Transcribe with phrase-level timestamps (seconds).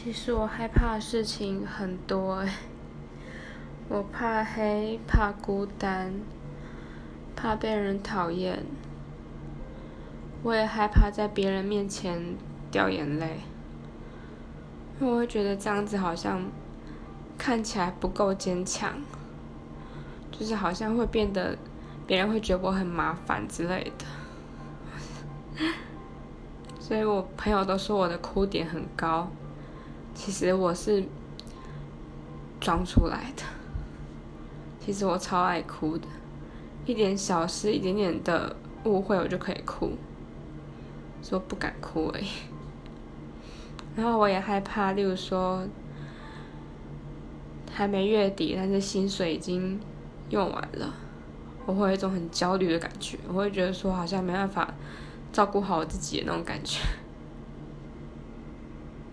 [0.00, 2.52] 其实我害怕的事情很多诶，
[3.90, 6.12] 我怕黑，怕孤单，
[7.34, 8.64] 怕被人讨厌，
[10.44, 12.36] 我也害怕在别人面前
[12.70, 13.40] 掉眼泪，
[15.00, 16.42] 因为我会觉得这样子好像
[17.36, 18.92] 看起来不够坚强，
[20.30, 21.58] 就是好像会变得
[22.06, 23.92] 别人会觉得我很麻烦之类
[25.58, 25.66] 的，
[26.78, 29.28] 所以我朋友都说我的哭点很高。
[30.18, 31.04] 其实我是
[32.60, 33.44] 装出来的。
[34.80, 36.08] 其实我超爱哭的，
[36.84, 39.92] 一点小事、一点点的误会，我就可以哭，
[41.22, 42.26] 说不敢哭而已。
[43.94, 45.64] 然后我也害怕，例如说
[47.72, 49.78] 还没月底，但是薪水已经
[50.30, 50.92] 用完了，
[51.64, 53.16] 我会有一种很焦虑的感觉。
[53.28, 54.74] 我会觉得说好像没办法
[55.32, 56.80] 照顾好我自己的那种感觉。